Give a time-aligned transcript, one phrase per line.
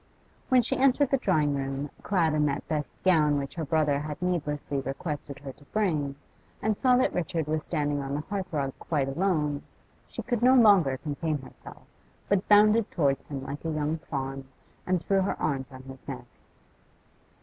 [0.49, 4.19] When she entered the drawing room, clad in that best gown which her brother had
[4.19, 6.15] needlessly requested her to bring,
[6.59, 9.61] and saw that Richard was standing on the hearth rug quite alone,
[10.07, 11.83] she could no longer contain herself,
[12.27, 14.45] but bounded towards him like a young fawn,
[14.87, 16.25] and threw her arms on his neck.